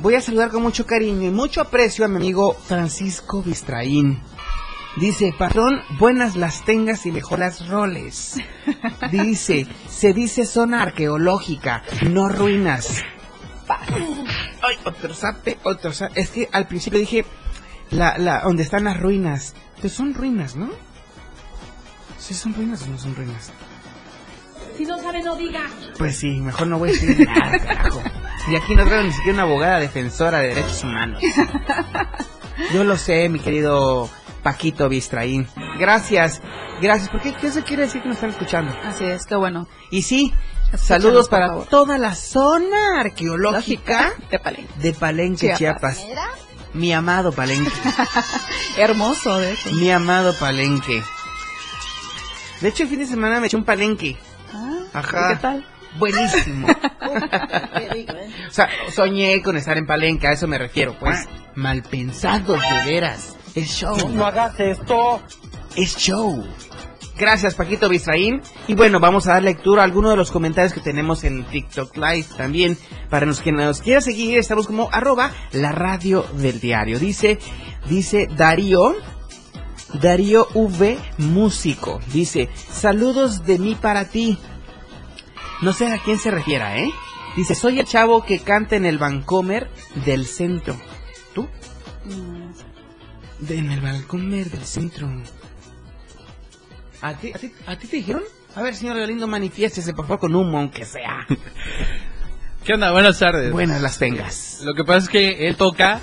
[0.00, 4.22] Voy a saludar con mucho cariño y mucho aprecio a mi amigo Francisco Bistraín.
[4.96, 8.36] Dice, patrón, buenas las tengas y mejor las roles.
[9.10, 13.02] Dice, se dice zona arqueológica, no ruinas.
[13.68, 16.20] Ay, otro zape, otro zape.
[16.20, 17.24] Es que al principio dije,
[17.90, 19.54] la, la, donde están las ruinas.
[19.80, 20.70] Pues son ruinas, ¿no?
[22.18, 23.52] ¿Sí son ruinas o no son ruinas?
[24.76, 25.62] Si no sabe, no diga.
[25.98, 28.02] Pues sí, mejor no voy a decir nada, carajo.
[28.48, 31.22] Y aquí no traigo ni siquiera una abogada defensora de derechos humanos.
[32.72, 34.08] Yo lo sé, mi querido
[34.42, 35.46] Paquito Bistraín.
[35.78, 36.40] Gracias,
[36.80, 37.08] gracias.
[37.10, 37.34] ¿Por qué?
[37.34, 38.74] ¿Qué eso quiere decir que nos están escuchando?
[38.84, 39.68] Así es, qué bueno.
[39.90, 40.32] Y sí,
[40.76, 41.66] saludos para favor.
[41.68, 44.72] toda la zona arqueológica de Palenque.
[44.76, 46.04] de Palenque, Chiapas.
[46.74, 47.70] Mi amado Palenque.
[48.78, 49.70] Hermoso, de hecho.
[49.72, 51.02] Mi amado Palenque.
[52.60, 54.16] De hecho, el fin de semana me eché un Palenque.
[54.54, 55.30] Ah, Ajá.
[55.30, 55.66] ¿y ¿Qué tal?
[55.98, 56.68] Buenísimo.
[58.48, 61.28] o sea, soñé con estar en Palenque, a eso me refiero, pues.
[61.54, 63.36] Mal pensados, de veras.
[63.54, 64.08] Es show.
[64.08, 65.20] No hagas esto.
[65.76, 66.46] Es show.
[67.22, 68.42] Gracias, Paquito Bistraín.
[68.66, 71.96] Y bueno, vamos a dar lectura a algunos de los comentarios que tenemos en TikTok
[71.96, 72.76] Live también.
[73.10, 76.98] Para los que nos quiera seguir, estamos como arroba la radio del diario.
[76.98, 77.38] Dice,
[77.88, 78.96] dice Darío,
[79.94, 82.00] Darío V Músico.
[82.12, 84.36] Dice, saludos de mí para ti.
[85.60, 86.90] No sé a quién se refiera, ¿eh?
[87.36, 89.70] Dice, soy el chavo que canta en el Vancomer
[90.04, 90.74] del centro.
[91.36, 91.42] ¿Tú?
[92.04, 95.08] Mm, De- en el Vancomer del centro.
[97.02, 98.22] ¿A ti, a, ti, ¿A ti te dijeron?
[98.54, 101.26] A ver, señor Galindo, manifiéstese, por favor, con humo, aunque sea.
[102.64, 102.92] ¿Qué onda?
[102.92, 103.50] Buenas tardes.
[103.50, 104.60] Buenas las tengas.
[104.62, 106.00] Lo que pasa es que él toca,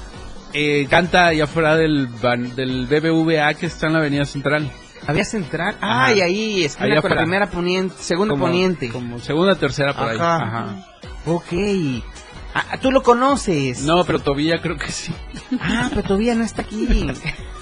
[0.53, 2.09] eh, canta allá afuera del,
[2.55, 4.69] del BBVA que está en la Avenida Central.
[5.07, 5.77] Había central.
[5.79, 6.05] Ajá.
[6.07, 8.89] Ay, ahí, esquina Allá con la primera poniente, segunda Como- poniente.
[8.89, 10.17] Como segunda, tercera por ahí.
[10.19, 10.85] Ajá.
[11.25, 11.53] Ok.
[12.53, 13.83] Ah, tú lo conoces.
[13.83, 15.13] No, pero todavía creo que sí.
[15.61, 17.07] Ah, pero todavía no está aquí.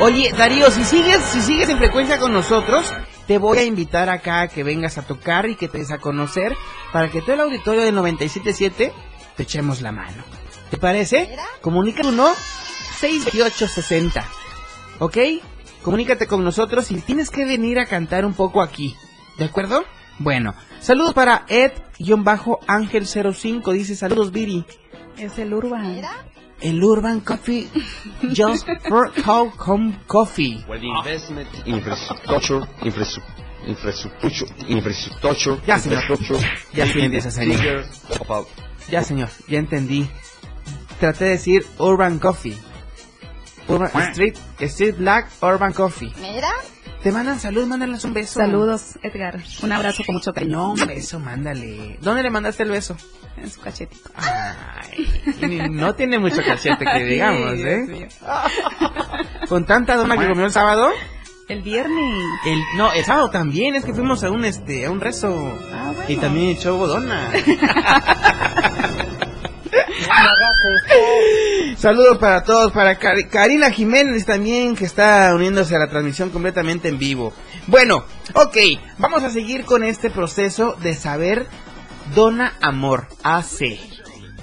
[0.00, 2.92] Oye, Darío, si sigues, si sigues en frecuencia con nosotros,
[3.26, 5.98] te voy a invitar acá a que vengas a tocar y que te des a
[5.98, 6.54] conocer
[6.92, 8.92] para que todo el auditorio del 977
[9.36, 10.22] te echemos la mano.
[10.70, 11.36] ¿Te parece?
[11.60, 12.32] Comunica uno
[12.98, 14.24] 62860.
[14.98, 15.18] ¿Ok?
[15.82, 18.96] Comunícate con nosotros y tienes que venir a cantar un poco aquí.
[19.38, 19.84] ¿De acuerdo?
[20.18, 23.72] Bueno, saludos para Ed-Ángel05.
[23.72, 24.64] Dice saludos, Viri.
[25.18, 26.02] Es el Urban.
[26.64, 27.68] El Urban Coffee
[28.32, 30.64] Just for How Come Coffee.
[30.66, 33.22] Well, the investment infrastructure, infrastructure,
[33.66, 36.02] infrastructure, infrastructure, Ya, señor.
[36.02, 36.40] infrastructure.
[36.74, 36.86] Ya
[37.30, 37.84] señor.
[38.90, 40.08] Ya, señor, ya entendí.
[41.00, 42.56] Traté de decir Urban Coffee.
[43.68, 46.12] Urban Street, Street Black Urban Coffee.
[46.20, 46.50] mira,
[47.04, 48.40] Te mandan salud, mándales un beso.
[48.40, 49.38] Saludos, Edgar.
[49.62, 50.56] Un abrazo con mucho cariño.
[50.56, 51.98] No, un beso, mándale.
[52.00, 52.96] ¿Dónde le mandaste el beso?
[53.36, 54.08] En su cachetito.
[54.16, 58.08] Ay, no tiene mucho cachete que digamos, ¿eh?
[59.50, 60.88] Con tanta dona que comió el sábado.
[61.46, 62.24] El viernes.
[62.46, 65.58] El, no, el sábado también, es que fuimos a un este, a un rezo.
[65.74, 66.04] Ah, bueno.
[66.08, 67.30] Y también echó bodona.
[71.76, 76.98] Saludos para todos, para Karina Jiménez también, que está uniéndose a la transmisión completamente en
[76.98, 77.32] vivo.
[77.66, 78.56] Bueno, ok,
[78.98, 81.46] vamos a seguir con este proceso de saber
[82.14, 83.78] Dona Amor AC.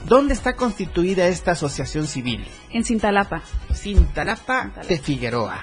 [0.06, 2.46] ¿Dónde está constituida esta asociación civil?
[2.72, 3.41] En Cintalapa.
[3.74, 4.88] Cintalapa Cintalapa.
[4.88, 5.62] de Figueroa.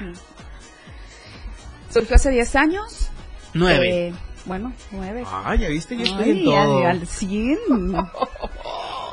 [1.93, 3.11] Surgió hace 10 años.
[3.55, 4.09] Nueve.
[4.09, 4.15] Eh,
[4.47, 5.25] bueno, nueve.
[5.27, 6.79] Ah, ya viste, yo estoy Ay, en todo.
[6.79, 7.59] al- al 100.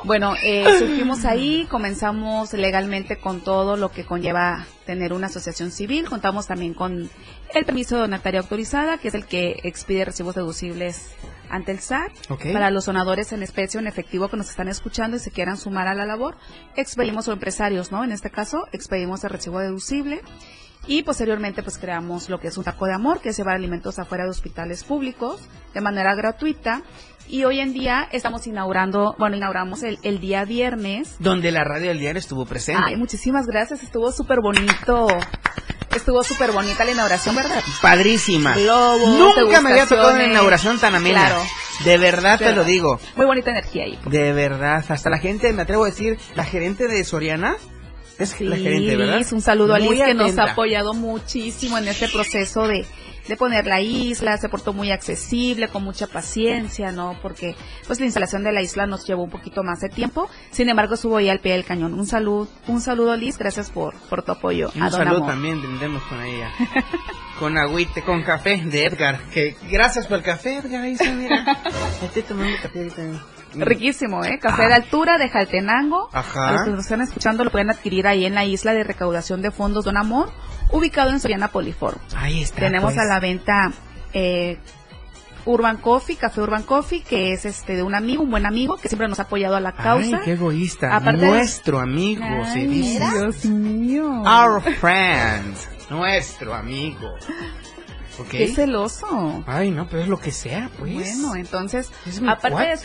[0.06, 6.08] Bueno, eh, surgimos ahí, comenzamos legalmente con todo lo que conlleva tener una asociación civil.
[6.08, 7.10] Contamos también con
[7.52, 11.10] el permiso de donataria autorizada, que es el que expide recibos deducibles
[11.50, 12.12] ante el SAT.
[12.28, 12.52] Ok.
[12.52, 15.56] Para los donadores en especie o en efectivo que nos están escuchando y se quieran
[15.56, 16.36] sumar a la labor,
[16.76, 18.04] expedimos o empresarios, ¿no?
[18.04, 20.22] En este caso, expedimos el recibo deducible.
[20.86, 23.98] Y posteriormente, pues creamos lo que es un taco de amor, que es llevar alimentos
[23.98, 25.40] afuera de hospitales públicos
[25.74, 26.82] de manera gratuita.
[27.28, 31.16] Y hoy en día estamos inaugurando, bueno, inauguramos el, el día viernes.
[31.18, 32.82] Donde la radio del diario estuvo presente.
[32.84, 35.08] Ay, muchísimas gracias, estuvo súper bonito.
[35.94, 37.62] Estuvo súper bonita la inauguración, ¿verdad?
[37.80, 38.54] Padrísima.
[38.54, 41.26] Globos, Nunca me había tocado una inauguración tan amena.
[41.26, 41.42] Claro.
[41.84, 43.00] De verdad te lo digo.
[43.16, 43.98] Muy bonita energía ahí.
[44.04, 44.84] De verdad.
[44.88, 47.56] Hasta la gente, me atrevo a decir, la gerente de Soriana.
[48.18, 49.26] Es la gerente, ¿verdad?
[49.32, 52.86] Un saludo a Liz que nos ha apoyado muchísimo en este proceso de,
[53.28, 57.18] de poner la isla, se portó muy accesible, con mucha paciencia, ¿no?
[57.22, 57.54] Porque
[57.86, 60.94] pues la instalación de la isla nos llevó un poquito más de tiempo, sin embargo
[60.94, 61.94] estuvo ahí al pie del cañón.
[61.94, 64.70] Un saludo, un saludo Liz, gracias por, por tu apoyo.
[64.74, 65.28] Un saludo Amor.
[65.28, 66.50] también tendremos con ella.
[67.38, 69.20] con agüite, con café de Edgar.
[69.32, 70.82] Que gracias por el café, Edgar.
[70.82, 71.44] Ahí está, mira.
[72.02, 73.02] Estoy tomando café ahorita.
[73.54, 74.38] Riquísimo, ¿eh?
[74.40, 76.10] Café de altura de Jaltenango.
[76.12, 76.52] Ajá.
[76.52, 79.50] Los que nos están escuchando lo pueden adquirir ahí en la isla de recaudación de
[79.50, 80.30] fondos Don Amor,
[80.70, 82.00] ubicado en Soriana Poliforum.
[82.16, 82.60] Ahí está.
[82.60, 83.04] Tenemos pues.
[83.04, 83.72] a la venta
[84.12, 84.58] eh,
[85.44, 88.88] Urban Coffee, Café Urban Coffee, que es este de un amigo, un buen amigo, que
[88.88, 90.16] siempre nos ha apoyado a la causa.
[90.16, 90.94] Ay, qué egoísta.
[90.96, 92.98] Aparte de- Nuestro amigo, se Ay, dice.
[93.12, 94.22] Dios mío.
[94.22, 95.54] Our friend.
[95.88, 97.14] Nuestro amigo.
[98.18, 98.28] ¿Ok?
[98.30, 99.44] Qué celoso.
[99.46, 100.92] Ay, no, pero es lo que sea, pues.
[100.94, 101.90] Bueno, entonces,
[102.26, 102.76] aparte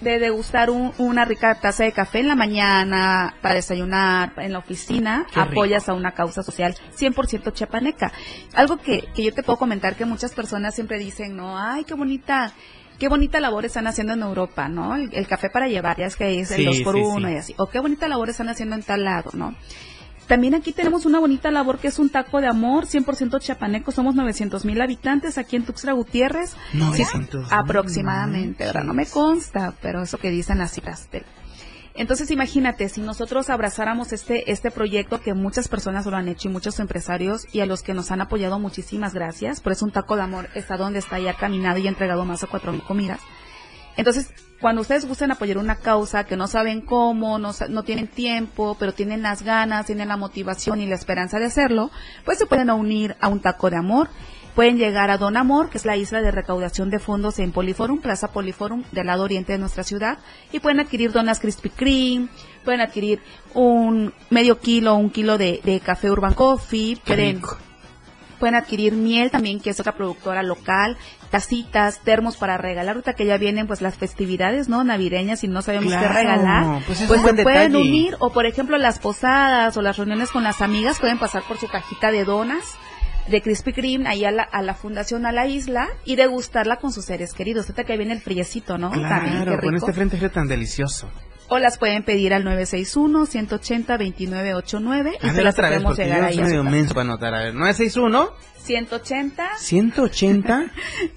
[0.00, 4.58] de, degustar un- una rica taza de café en la mañana, para desayunar, en la
[4.58, 5.52] oficina, Qué rico.
[5.52, 8.12] apoyas a una causa social 100% chiapaneca.
[8.54, 11.94] Algo que, que yo te puedo comentar que muchas personas siempre dicen, no, ay, qué
[11.94, 12.52] bonita,
[12.98, 14.96] qué bonita labor están haciendo en Europa, ¿no?
[14.96, 17.28] El, el café para llevar, ya es que es el Sí, 2 por sí, 1
[17.28, 17.34] sí.
[17.34, 17.54] y así.
[17.58, 19.54] O qué bonita labor están haciendo en tal lado, ¿no?
[20.26, 23.92] También aquí tenemos una bonita labor que es un taco de amor, 100% chiapaneco.
[23.92, 26.56] Somos 900 mil habitantes aquí en Tuxtla Gutiérrez.
[26.72, 28.84] 900,000, Sí, aproximadamente, ¿verdad?
[28.84, 31.08] No me consta, pero eso que dicen las cifras.
[31.94, 36.52] Entonces imagínate, si nosotros abrazáramos este, este proyecto que muchas personas lo han hecho y
[36.52, 40.16] muchos empresarios y a los que nos han apoyado muchísimas gracias, por eso un taco
[40.16, 43.20] de amor está donde está ya caminado y entregado más de cuatro mil comidas.
[43.96, 44.30] Entonces,
[44.60, 48.92] cuando ustedes gusten apoyar una causa que no saben cómo, no, no tienen tiempo, pero
[48.92, 51.90] tienen las ganas, tienen la motivación y la esperanza de hacerlo,
[52.24, 54.08] pues se pueden unir a un taco de amor.
[54.54, 58.00] Pueden llegar a Don Amor, que es la isla de recaudación de fondos en Poliforum,
[58.00, 60.16] Plaza Poliforum, del lado oriente de nuestra ciudad,
[60.50, 62.28] y pueden adquirir donas Krispy Kreme,
[62.64, 63.20] pueden adquirir
[63.52, 67.42] un medio kilo, un kilo de, de café Urban Coffee, pueden,
[68.38, 70.96] pueden adquirir miel también, que es otra productora local,
[71.30, 74.84] tacitas, termos para regalar, ahorita que ya vienen pues las festividades, ¿no?
[74.84, 78.78] Navideñas y no sabemos qué regalar, pues es pues se pueden unir, o por ejemplo
[78.78, 82.76] las posadas o las reuniones con las amigas pueden pasar por su cajita de donas
[83.28, 86.92] de Krispy Kreme ahí a la, a la fundación, a la isla y degustarla con
[86.92, 87.66] sus seres queridos.
[87.66, 88.90] Ahorita que viene el friecito, ¿no?
[88.90, 91.08] También, qué Claro, con este frente frío tan delicioso.
[91.48, 96.42] O las pueden pedir al 961-180-2989 y A se ver las podemos llegar ahí su
[96.42, 96.70] medio casa.
[96.70, 97.34] menso para anotar.
[97.34, 100.66] A ver, 961 180 180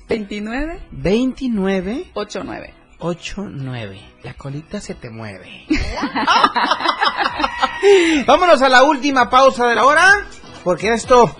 [0.07, 2.73] 29 29 89.
[2.99, 4.01] 89.
[4.23, 5.65] La colita se te mueve.
[8.27, 10.25] Vámonos a la última pausa de la hora,
[10.63, 11.35] porque esto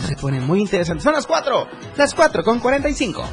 [0.00, 1.02] se pone muy interesante.
[1.02, 3.24] Son las 4, las 4 con 45.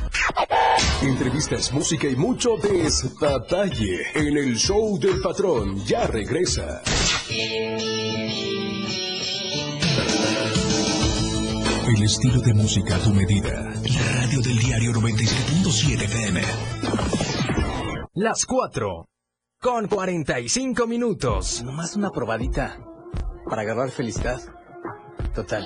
[1.02, 5.78] Entrevistas, música y mucho despapalle en el show del patrón.
[5.86, 6.82] Ya regresa.
[11.88, 13.74] El estilo de música a tu medida.
[13.94, 16.42] La radio del diario 97.7 FM.
[18.14, 19.06] Las 4
[19.62, 21.64] con 45 minutos.
[21.64, 22.78] Nomás una probadita
[23.50, 24.42] para agarrar felicidad.
[25.34, 25.66] Total,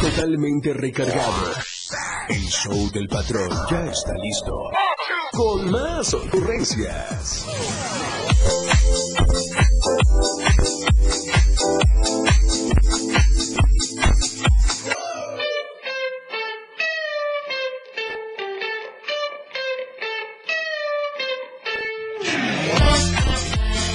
[0.00, 1.52] Totalmente recargado.
[2.28, 4.52] El show del patrón ya está listo.
[5.32, 7.46] Con más ocurrencias.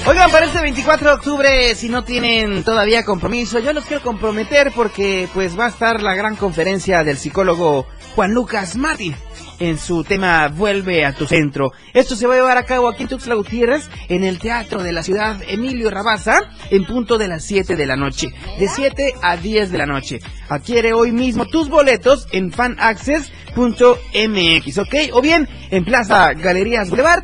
[0.08, 4.72] Oigan, para este 24 de octubre, si no tienen todavía compromiso, yo los quiero comprometer
[4.76, 7.86] porque pues va a estar la gran conferencia del psicólogo
[8.16, 9.16] Juan Lucas Martín.
[9.60, 11.72] en su tema Vuelve a tu centro.
[11.94, 14.92] Esto se va a llevar a cabo aquí en Tuxtla Gutiérrez, en el Teatro de
[14.92, 18.34] la Ciudad Emilio Rabaza, en punto de las 7 de la noche.
[18.58, 20.20] De 7 a 10 de la noche.
[20.50, 24.96] Adquiere hoy mismo tus boletos en fanaccess.mx, ¿ok?
[25.14, 27.22] O bien en Plaza Galerías Boulevard,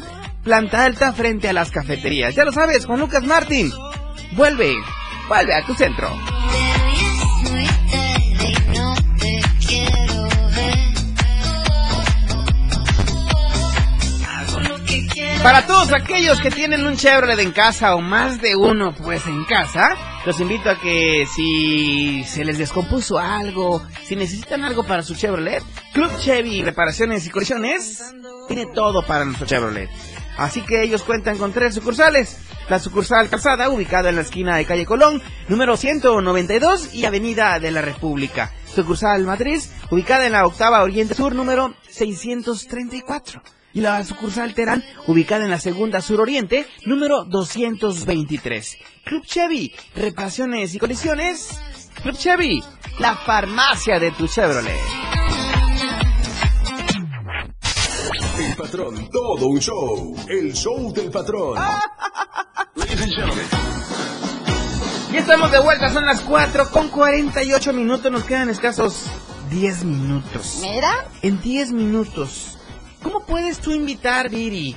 [0.47, 2.33] planta alta frente a las cafeterías.
[2.33, 3.69] Ya lo sabes, Juan Lucas Martín.
[4.31, 4.73] Vuelve,
[5.27, 6.09] vuelve a tu centro.
[15.43, 19.43] Para todos aquellos que tienen un Chevrolet en casa o más de uno pues en
[19.43, 25.13] casa, los invito a que si se les descompuso algo, si necesitan algo para su
[25.13, 28.13] Chevrolet, Club Chevy Reparaciones y Colisiones
[28.47, 29.89] tiene todo para nuestro Chevrolet.
[30.37, 32.37] Así que ellos cuentan con tres sucursales.
[32.69, 37.71] La sucursal Calzada, ubicada en la esquina de calle Colón, número 192 y Avenida de
[37.71, 38.51] la República.
[38.73, 43.41] Sucursal Matriz, ubicada en la octava Oriente Sur, número 634
[43.73, 48.77] y la sucursal Terán, ubicada en la segunda suroriente, número 223.
[49.05, 51.59] Club Chevy, reparaciones y colisiones.
[52.01, 52.63] Club Chevy,
[52.99, 55.16] la farmacia de tu Chevrolet.
[58.57, 60.15] Patrón, todo un show.
[60.27, 61.57] El show del patrón.
[65.11, 69.05] Ya estamos de vuelta, son las 4 con 48 minutos, nos quedan escasos
[69.49, 70.59] 10 minutos.
[70.61, 71.07] Mira.
[71.21, 72.57] En 10 minutos.
[73.01, 74.75] ¿Cómo puedes tú invitar, Viri?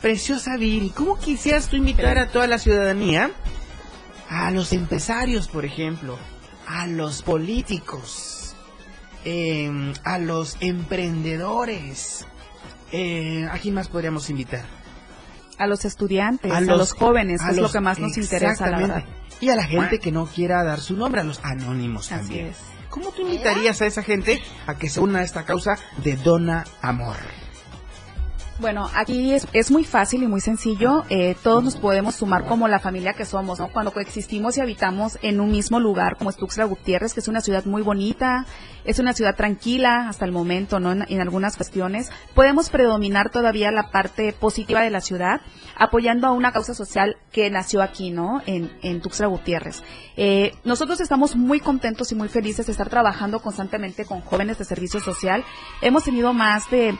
[0.00, 3.32] Preciosa Viri, ¿cómo quisieras tú invitar a toda la ciudadanía?
[4.30, 6.16] A los empresarios, por ejemplo,
[6.66, 8.54] a los políticos,
[9.24, 12.26] eh, a los emprendedores.
[12.92, 14.64] Eh, ¿A quién más podríamos invitar?
[15.58, 18.52] A los estudiantes, a los, jóvenes, a que es lo que más nos interesa, la
[18.52, 18.94] exactamente.
[18.94, 19.08] verdad.
[19.40, 22.46] Y a la gente que no quiera dar su nombre, a los anónimos Así también.
[22.48, 22.56] es.
[22.88, 26.64] ¿Cómo tú invitarías a esa gente a que se una a esta causa de Dona
[26.80, 27.16] Amor?
[28.60, 31.04] Bueno, aquí es, es muy fácil y muy sencillo.
[31.10, 33.68] eh, todos nos podemos sumar como la familia que somos, ¿no?
[33.68, 37.40] Cuando coexistimos y habitamos en un mismo lugar, como es Tuxtla Gutiérrez, que es una
[37.40, 38.46] ciudad muy bonita,
[38.84, 40.90] es una ciudad tranquila hasta el momento, ¿no?
[40.90, 42.10] En, en algunas cuestiones.
[42.34, 45.40] Podemos predominar todavía la parte positiva de la ciudad,
[45.76, 48.42] apoyando a una causa social que nació aquí, ¿no?
[48.46, 49.84] En, en Tuxtla Gutiérrez.
[50.16, 54.64] Eh, nosotros estamos muy contentos y muy felices de estar trabajando constantemente con jóvenes de
[54.64, 55.44] servicio social.
[55.80, 56.98] Hemos tenido más de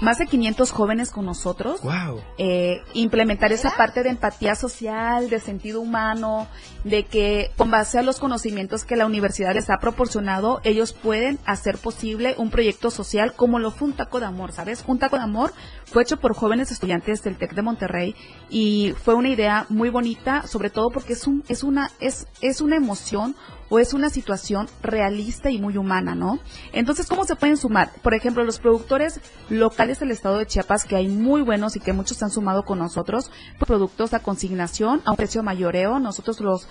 [0.00, 1.80] más de 500 jóvenes con nosotros.
[1.82, 2.20] Wow.
[2.38, 6.46] Eh, implementar esa parte de empatía social, de sentido humano,
[6.84, 11.38] de que con base a los conocimientos que la universidad les ha proporcionado, ellos pueden
[11.46, 14.84] hacer posible un proyecto social como lo fue un taco de amor, ¿sabes?
[14.86, 15.52] Un taco de amor
[15.84, 18.14] fue hecho por jóvenes estudiantes del TEC de Monterrey
[18.50, 22.60] y fue una idea muy bonita, sobre todo porque es un, es una, es, es
[22.60, 23.34] una emoción
[23.68, 26.38] o es una situación realista y muy humana, ¿no?
[26.72, 27.90] Entonces, ¿cómo se pueden sumar?
[28.02, 31.92] Por ejemplo, los productores locales del estado de Chiapas, que hay muy buenos y que
[31.92, 36.68] muchos se han sumado con nosotros, productos a consignación a un precio mayoreo, nosotros los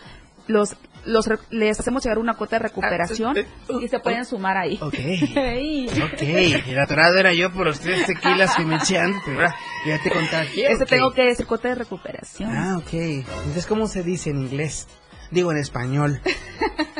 [0.47, 0.75] los
[1.05, 3.35] los les hacemos llegar una cuota de recuperación
[3.79, 4.79] y se pueden sumar ahí.
[4.81, 4.95] Ok.
[6.05, 9.47] Ok, el atorado era yo por los tres tequilas que me eché antes, pero
[9.85, 10.71] ya te contagié.
[10.71, 10.89] Ese ok.
[10.89, 12.49] tengo que decir cuota de recuperación.
[12.51, 12.93] Ah, ok.
[12.93, 14.87] Entonces, ¿cómo se dice en inglés?
[15.31, 16.21] Digo en español.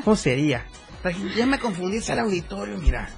[0.03, 0.15] ¿Cómo?
[1.35, 3.09] Ya me confundiste al auditorio, mira.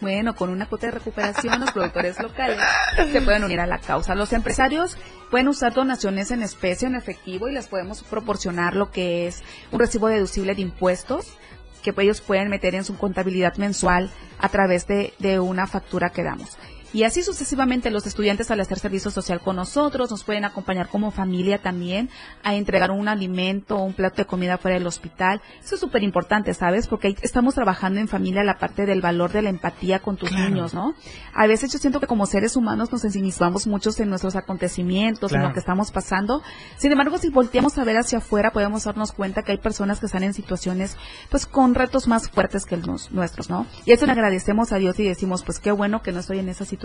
[0.00, 2.58] Bueno, con una cuota de recuperación, los productores locales
[3.12, 4.14] se pueden unir a la causa.
[4.14, 4.96] Los empresarios
[5.30, 9.78] pueden usar donaciones en especie, en efectivo, y les podemos proporcionar lo que es un
[9.78, 11.36] recibo deducible de impuestos
[11.82, 16.22] que ellos pueden meter en su contabilidad mensual a través de, de una factura que
[16.22, 16.58] damos.
[16.92, 21.10] Y así sucesivamente los estudiantes al hacer servicio social con nosotros nos pueden acompañar como
[21.10, 22.10] familia también
[22.42, 25.40] a entregar un alimento o un plato de comida fuera del hospital.
[25.62, 26.88] Eso es súper importante, ¿sabes?
[26.88, 30.32] Porque ahí estamos trabajando en familia la parte del valor de la empatía con tus
[30.32, 30.94] niños, ¿no?
[31.32, 35.42] A veces yo siento que como seres humanos nos ensimismamos muchos en nuestros acontecimientos, en
[35.42, 36.42] lo que estamos pasando.
[36.76, 40.06] Sin embargo, si volteamos a ver hacia afuera, podemos darnos cuenta que hay personas que
[40.06, 40.96] están en situaciones,
[41.30, 43.66] pues, con retos más fuertes que los nuestros, ¿no?
[43.84, 46.48] Y eso le agradecemos a Dios y decimos, pues, qué bueno que no estoy en
[46.48, 46.79] esa situación,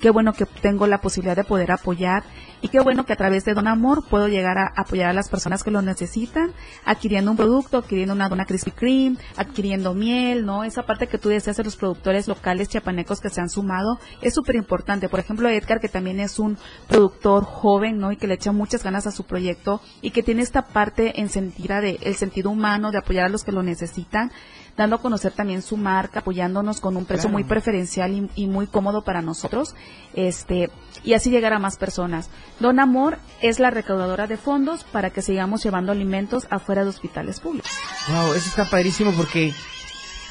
[0.00, 2.24] qué bueno que tengo la posibilidad de poder apoyar
[2.62, 5.30] y qué bueno que a través de Don Amor puedo llegar a apoyar a las
[5.30, 6.52] personas que lo necesitan,
[6.84, 10.64] adquiriendo un producto, adquiriendo una dona Krispy Kreme, adquiriendo miel, ¿no?
[10.64, 14.34] Esa parte que tú deseas de los productores locales chiapanecos que se han sumado es
[14.34, 15.08] súper importante.
[15.08, 18.12] Por ejemplo, Edgar, que también es un productor joven, ¿no?
[18.12, 21.30] Y que le echa muchas ganas a su proyecto y que tiene esta parte en
[21.30, 24.32] sentida de el sentido humano de apoyar a los que lo necesitan,
[24.80, 27.34] dando a conocer también su marca, apoyándonos con un precio Claro.
[27.34, 29.74] muy preferencial y, y muy cómodo para nosotros,
[30.14, 30.70] este,
[31.04, 32.30] y así llegar a más personas.
[32.60, 37.40] Don Amor es la recaudadora de fondos para que sigamos llevando alimentos afuera de hospitales
[37.40, 37.70] públicos.
[38.08, 39.52] Wow, eso está padrísimo porque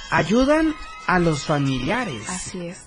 [0.10, 0.74] ayudan
[1.06, 2.28] a los familiares.
[2.30, 2.86] Así es.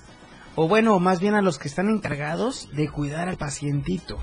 [0.55, 4.17] o bueno, más bien a los que están encargados de cuidar al pacientito,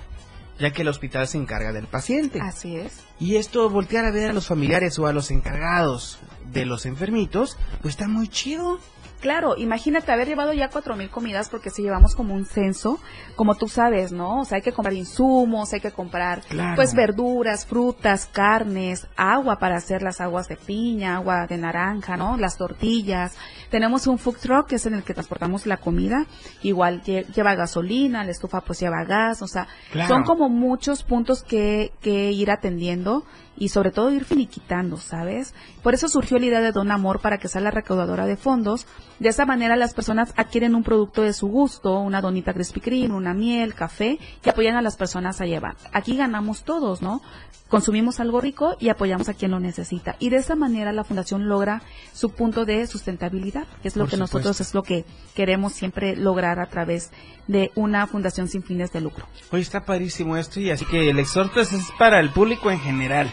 [0.61, 2.39] ya que el hospital se encarga del paciente.
[2.41, 3.01] Así es.
[3.19, 6.19] Y esto, voltear a ver a los familiares o a los encargados
[6.53, 8.79] de los enfermitos, pues está muy chido.
[9.21, 12.99] Claro, imagínate haber llevado ya cuatro mil comidas porque si llevamos como un censo,
[13.37, 14.41] como tú sabes, ¿no?
[14.41, 16.77] O sea, hay que comprar insumos, hay que comprar Claro.
[16.77, 22.37] pues verduras, frutas, carnes, agua para hacer las aguas de piña, agua de naranja, ¿no?
[22.39, 23.37] Las tortillas.
[23.71, 26.25] Tenemos un food truck que es en el que transportamos la comida,
[26.63, 30.09] igual lle- lleva gasolina, la estufa pues lleva gas, o sea, Claro.
[30.15, 33.25] son como muchos puntos que, que ir atendiendo
[33.57, 35.55] y sobre todo ir finiquitando, ¿sabes?
[35.83, 38.87] Por eso surgió la idea de Don Amor para que sea la recaudadora de fondos.
[39.21, 43.15] De esa manera las personas adquieren un producto de su gusto, una donita Krispy Kreme,
[43.15, 45.77] una miel, café y apoyan a las personas a llevar.
[45.93, 47.21] Aquí ganamos todos, ¿no?
[47.69, 50.17] Consumimos algo rico y apoyamos a quien lo necesita.
[50.21, 51.83] Y de esa manera la fundación logra
[52.15, 55.05] su punto de sustentabilidad, que es lo Por que nosotros es lo que
[55.35, 57.11] queremos siempre lograr a través
[57.47, 59.27] de una fundación sin fines de lucro.
[59.53, 63.31] Oye, está padrísimo esto y así que el exhorto es para el público en general.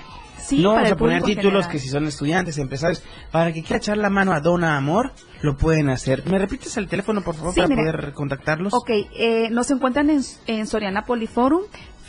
[0.48, 1.72] Sí, no vamos a poner títulos general.
[1.72, 5.58] que si son estudiantes, empresarios, para que quiera echar la mano a Dona Amor, lo
[5.58, 6.24] pueden hacer.
[6.26, 7.92] ¿Me repites el teléfono, por favor, Sí, para mira.
[7.92, 8.74] poder contactarlos?
[8.74, 11.64] Ok, eh, nos encuentran en, en Soriana Poliforum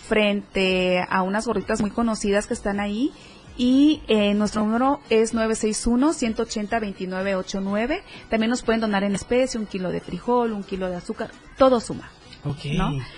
[0.09, 3.13] frente a unas gorritas muy conocidas que están ahí
[3.57, 8.03] y eh, nuestro número es 961-180-2989.
[8.31, 11.81] También nos pueden donar en especie un kilo de frijol, un kilo de azúcar, todo
[11.81, 12.09] suma.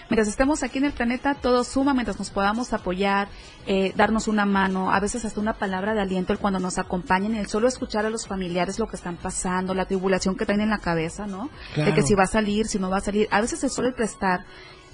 [0.09, 3.29] Mientras estemos aquí en el planeta, todo suma, mientras nos podamos apoyar,
[3.67, 7.35] eh, darnos una mano, a veces hasta una palabra de aliento el cuando nos acompañen,
[7.35, 10.71] el solo escuchar a los familiares lo que están pasando, la tribulación que traen en
[10.71, 11.51] la cabeza, ¿no?
[11.77, 13.29] De que si va a salir, si no va a salir.
[13.31, 14.45] A veces el solo el prestar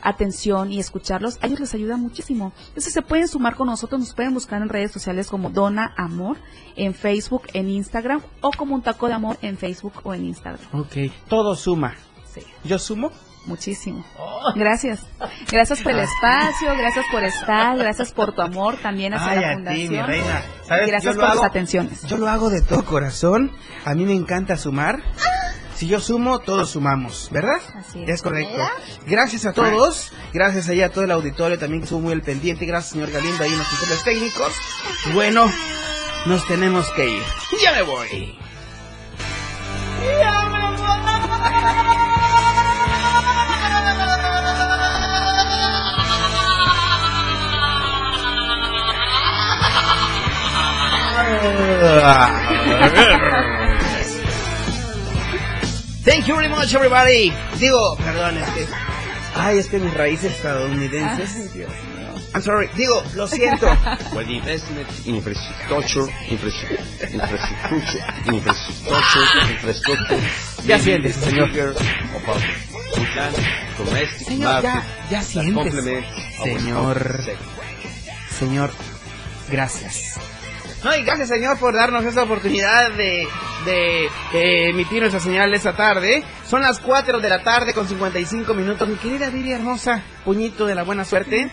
[0.03, 2.53] atención y escucharlos, a ellos les ayuda muchísimo.
[2.69, 6.37] Entonces se pueden sumar con nosotros, nos pueden buscar en redes sociales como Dona Amor,
[6.77, 10.61] en Facebook, en Instagram, o como un taco de amor en Facebook o en Instagram.
[10.73, 11.95] Ok, todo suma.
[12.33, 12.43] Sí.
[12.65, 13.11] ¿Yo sumo?
[13.47, 14.05] Muchísimo.
[14.55, 15.01] Gracias.
[15.51, 19.51] Gracias por el espacio, gracias por estar, gracias por tu amor también hacia Ay, la
[19.51, 19.89] a fundación.
[19.89, 20.43] ti, mi reina.
[20.69, 22.03] Gracias Yo por lo tus hago- atenciones.
[22.03, 23.53] Yo lo hago de todo corazón.
[23.85, 25.01] A mí me encanta sumar.
[25.77, 27.61] Si yo sumo, todos sumamos, ¿verdad?
[27.75, 28.23] Así es.
[28.23, 28.51] correcto.
[28.53, 28.71] ¿Verdad?
[29.07, 30.11] Gracias a todos.
[30.33, 32.65] Gracias ahí a todo el auditorio también que estuvo muy al pendiente.
[32.65, 34.53] Gracias, señor Galindo, ahí en los controles técnicos.
[35.13, 35.51] Bueno,
[36.25, 37.23] nos tenemos que ir.
[37.63, 38.39] Ya me voy.
[56.05, 57.33] Thank you very much, everybody.
[57.59, 58.67] Digo, perdón, es que.
[59.35, 61.37] Ay, es que mis raíces estadounidenses.
[61.37, 62.09] Ay, Dios mío.
[62.35, 62.69] I'm sorry.
[62.77, 63.67] Digo, lo siento.
[64.15, 66.79] With investment in infrastructure, infrastructure,
[67.13, 70.21] infrastructure, infrastructure, infrastructure.
[70.67, 71.51] Ya siéntese, señor.
[74.27, 75.25] Señor, ya, our
[76.43, 77.03] Señor.
[78.31, 78.71] Señor,
[79.51, 80.19] gracias.
[80.85, 83.27] No, y gracias, señor, por darnos esta oportunidad de,
[83.65, 84.05] de
[84.35, 86.23] eh, emitir nuestra señal esta tarde.
[86.47, 88.89] Son las 4 de la tarde con 55 minutos.
[88.89, 91.51] Mi querida Viri hermosa, puñito de la buena suerte.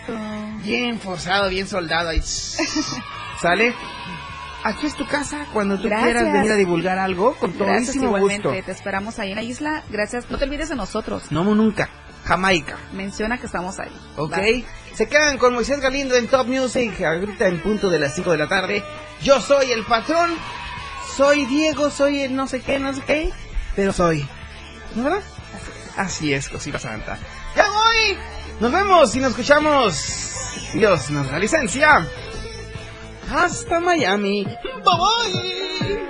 [0.62, 2.22] Bien forzado, bien soldado ahí.
[3.40, 3.74] ¿Sale?
[4.62, 6.04] Aquí es tu casa cuando tú Gracias.
[6.12, 8.48] quieras venir a divulgar algo con Gracias todísimo igualmente.
[8.48, 8.64] gusto.
[8.64, 9.82] Te esperamos ahí en la isla.
[9.90, 10.30] Gracias.
[10.30, 11.24] No te olvides de nosotros.
[11.30, 11.90] No, nunca.
[12.24, 12.78] Jamaica.
[12.94, 13.92] Menciona que estamos ahí.
[14.16, 14.32] Ok.
[14.94, 18.38] Se quedan con Moisés Galindo en Top Music, ahorita en punto de las 5 de
[18.38, 18.84] la tarde.
[19.22, 20.36] Yo soy el patrón,
[21.16, 23.30] soy Diego, soy el no sé qué, no sé qué,
[23.74, 24.24] pero soy.
[24.94, 25.22] ¿No verdad?
[25.96, 27.18] Así es, cosita santa.
[27.56, 28.16] ¡Ya voy!
[28.60, 30.32] Nos vemos y nos escuchamos.
[30.74, 32.06] Dios nos da licencia.
[33.32, 34.44] Hasta Miami.
[34.44, 36.04] Bye bye.